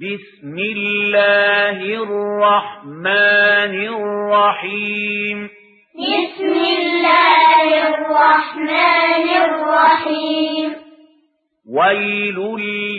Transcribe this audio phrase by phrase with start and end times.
[0.00, 5.48] بسم الله الرحمن الرحيم.
[5.94, 10.74] بسم الله الرحمن الرحيم.
[11.72, 12.36] ويل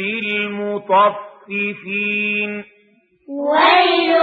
[0.00, 2.64] للمطففين.
[3.28, 4.16] ويل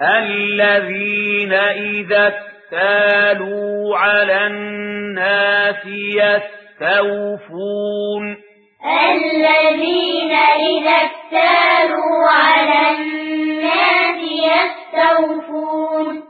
[0.02, 8.41] الذين إذا اكتالوا على الناس يستوفون.
[8.84, 14.18] الذين إذا اكتالوا على الناس
[14.50, 16.23] يستوفون.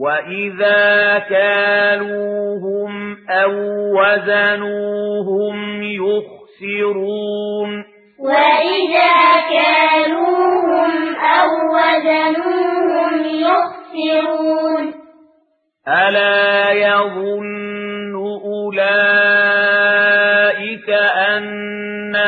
[0.00, 2.92] وإذا كالوهم
[3.30, 3.52] أو
[4.00, 7.70] وزنوهم يخسرون.
[8.18, 9.14] وإذا
[9.50, 14.94] كالوهم أو وزنوهم يخسرون.
[15.88, 18.14] ألا يظن
[18.44, 19.73] أولئك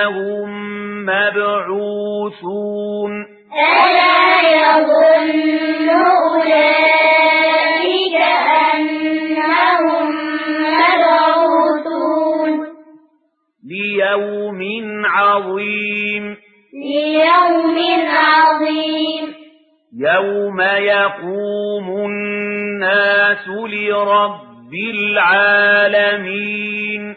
[0.06, 3.10] أنهم مبعوثون.
[3.53, 8.16] ألا يظن أولئك
[8.75, 10.06] أنهم
[10.78, 12.50] مبعوثون.
[13.69, 14.61] ليوم
[15.06, 16.36] عظيم.
[16.75, 17.77] ليوم
[18.09, 19.34] عظيم.
[19.98, 27.16] يوم يقوم الناس لرب العالمين.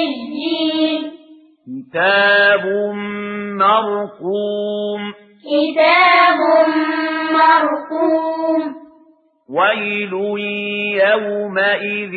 [0.00, 1.00] ما سجين
[1.90, 2.64] كتاب
[3.58, 5.02] مرقوم.
[5.44, 6.40] كتاب
[7.32, 8.62] مرقوم.
[9.50, 10.12] ويل
[11.08, 12.14] يومئذ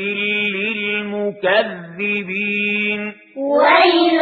[0.56, 3.02] للمكذبين.
[3.38, 4.22] ويل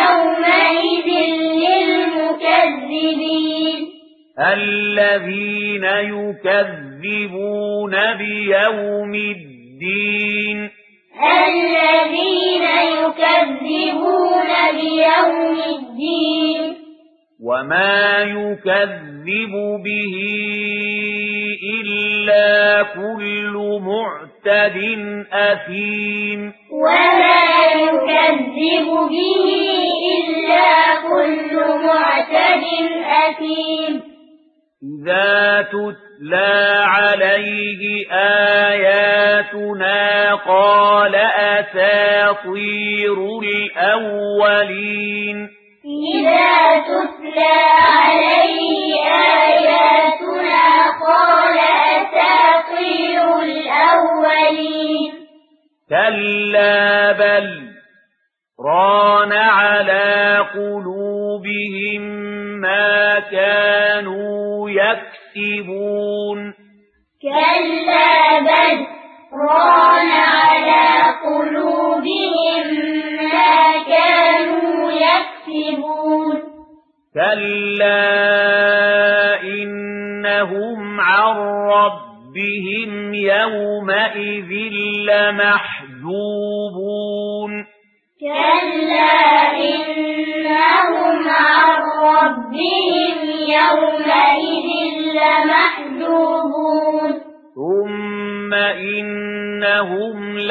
[0.00, 1.08] يومئذ
[1.52, 3.80] للمكذبين.
[4.38, 10.39] الذين يكذبون بيوم الدين.
[11.24, 16.76] الذين يكذبون بيوم الدين.
[17.44, 19.52] وما يكذب
[19.84, 20.14] به
[21.80, 24.78] إلا كل معتد
[25.32, 26.52] أثيم.
[26.72, 27.42] وما
[27.74, 29.44] يكذب به
[30.16, 31.56] إلا كل
[31.86, 32.64] معتد
[33.28, 34.09] أثيم.
[34.82, 38.10] إذا تتلى عليه
[38.72, 44.56] آياتنا قال أساطير الأولين
[46.14, 47.60] إذا تتلى
[47.92, 49.04] عليه
[49.44, 50.64] آياتنا
[51.06, 51.58] قال
[52.00, 55.12] أساطير الأولين
[55.88, 57.46] كلا بل
[58.60, 59.09] ران
[65.36, 66.54] يكسبون.
[67.22, 68.86] كلا بل
[69.32, 72.66] ران على قلوبهم
[73.32, 76.42] ما كانوا يكسبون.
[77.14, 78.02] كلا
[79.42, 81.36] إنهم عن
[81.66, 84.50] ربهم يومئذ
[85.08, 85.69] لمحجوبون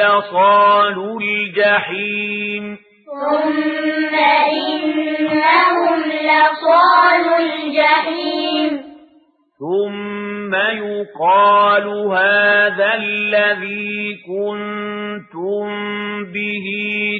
[0.00, 2.78] لصال الجحيم.
[3.06, 4.14] ثم
[4.48, 8.82] إنهم لصال الجحيم.
[9.60, 15.68] ثم يقال هذا الذي كنتم
[16.24, 16.66] به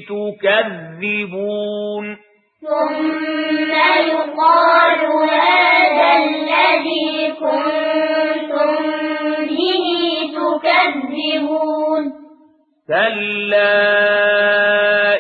[0.09, 2.17] تكذبون.
[2.61, 3.73] ثم
[4.09, 5.01] يقال
[12.91, 13.95] كلا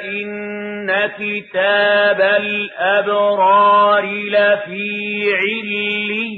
[0.05, 6.31] إن كتاب الأبرار لفي عليين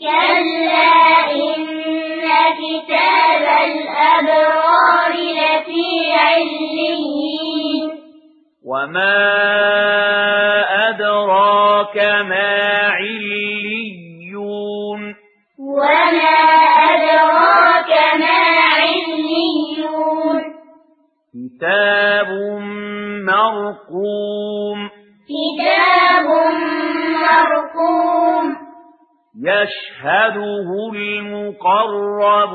[0.00, 0.92] كلا
[1.32, 1.64] إن
[2.60, 7.84] كتاب الأبرار لفي عليين
[8.66, 9.43] وما
[21.34, 22.30] كتاب
[23.26, 24.78] مرقوم
[25.26, 26.26] كتاب
[27.22, 28.46] مرقوم
[29.42, 32.46] يشهده المقربون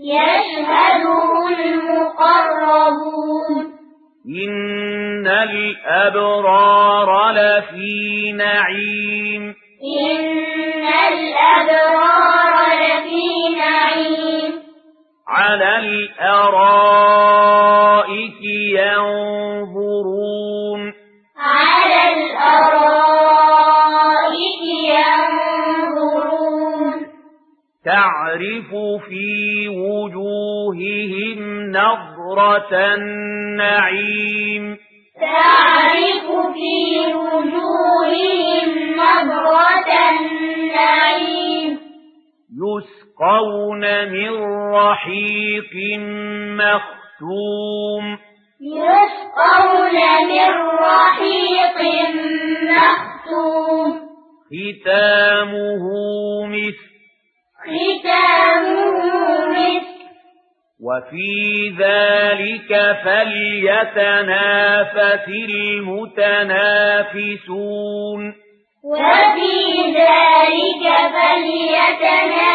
[0.00, 1.30] يشهده
[1.64, 3.54] المقربون
[4.28, 9.42] إن الأبرار لفي نعيم
[10.10, 13.26] إن الأبرار لفي
[13.58, 14.52] نعيم
[15.28, 17.05] على الأرائك
[18.42, 19.86] ينظرون.
[21.38, 22.96] على الأرائك
[24.84, 25.86] ينظرون.
[27.84, 28.70] تعرف
[29.08, 31.38] في وجوههم
[31.70, 34.76] نظرة النعيم.
[35.20, 41.78] تعرف في وجوههم نظرة النعيم.
[42.52, 44.30] يسقون من
[44.74, 45.98] رحيق
[46.58, 48.25] مختوم.
[49.36, 49.96] يسقون
[50.28, 50.50] من
[50.80, 51.78] رحيق
[52.62, 53.90] مختوم
[54.46, 55.84] ختامه
[56.46, 56.86] مسك.
[57.66, 58.96] ختامه
[59.48, 59.96] مسك.
[60.80, 61.34] وفي
[61.78, 62.70] ذلك
[63.04, 64.46] فليتنافس
[65.28, 66.22] المتنافسون.
[68.84, 69.56] وفي
[69.92, 70.84] ذلك
[71.14, 72.45] فليتنافس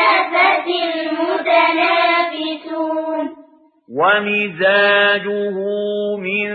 [3.98, 5.58] ومزاجه
[6.18, 6.50] من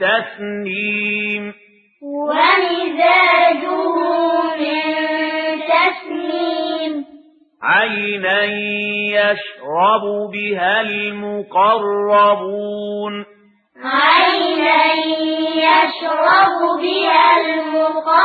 [0.00, 1.54] تسنيم.
[2.02, 3.66] ومزاجه
[4.58, 4.82] من
[5.60, 6.94] تسنيم.
[7.62, 8.44] عينا
[9.14, 12.04] يشرب بها المقربون.
[13.84, 14.84] عينا
[15.56, 18.20] يشرب بها المقربون.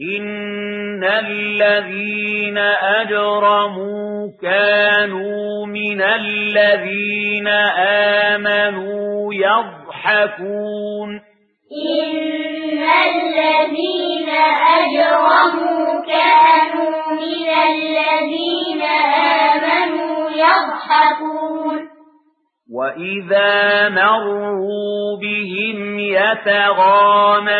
[0.00, 7.48] إن الذين أجرموا كانوا من الذين
[8.28, 11.20] آمنوا يضحكون
[11.72, 14.28] إن الذين
[14.80, 18.82] أجرموا كانوا من الذين
[19.52, 21.76] آمنوا يضحكون
[22.72, 27.52] وإذا مروا بهم يتغامزون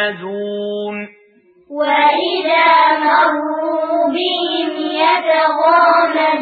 [1.73, 4.71] وإذا مروا بهم
[5.03, 6.33] يتغامزون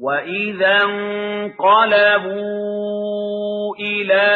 [0.00, 2.42] وإذا انقلبوا
[3.80, 4.28] إلى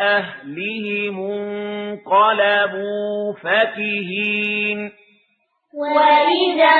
[0.00, 1.16] أهلهم
[2.06, 4.78] انقلبوا فكهين
[5.74, 6.74] وإذا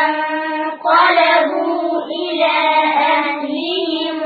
[0.67, 1.85] انقلبوا
[2.20, 2.56] إلى
[3.17, 4.19] أهلهم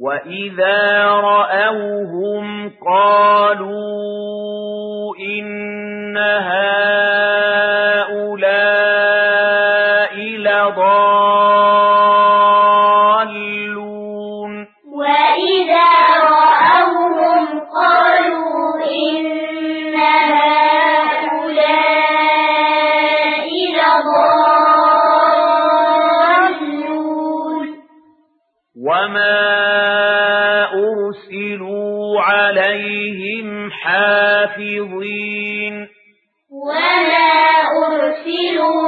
[0.00, 3.80] وإذا رأوهم قالوا
[5.16, 7.09] إن هؤلاء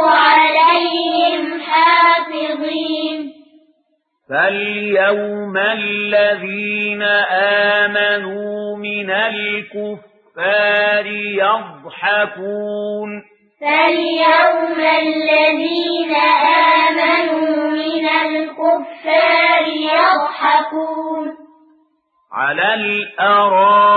[0.09, 3.33] عليهم حافظين.
[4.31, 7.03] فاليوم الذين
[7.83, 13.23] آمنوا من الكفار يضحكون.
[13.61, 16.15] فاليوم الذين
[16.85, 21.37] آمنوا من الكفار يضحكون.
[22.33, 23.92] على الأرائك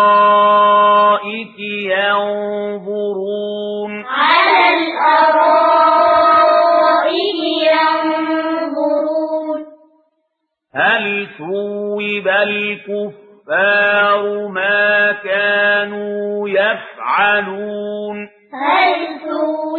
[10.75, 19.77] هل ثوب الكفار ما كانوا يفعلون؟ هل ثوب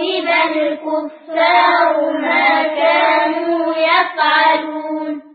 [0.56, 5.25] الكفار ما كانوا يفعلون؟